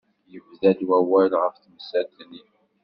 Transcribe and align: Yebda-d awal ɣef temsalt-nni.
Yebda-d 0.31 0.79
awal 0.97 1.31
ɣef 1.41 1.55
temsalt-nni. 1.57 2.43